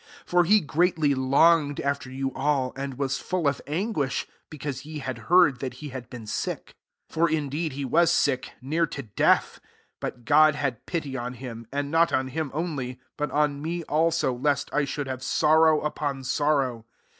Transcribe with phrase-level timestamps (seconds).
[0.25, 4.83] 26 For he greatly longed after you all, and was full of anguish, be cause
[4.83, 6.73] ye had heard that he had been sick.
[7.11, 9.59] 27 For indeed he was sick near to death:
[9.99, 14.33] but God had pity on him; and not on bim only, but on me also,
[14.33, 16.85] lest I should have sorrow upon sor row.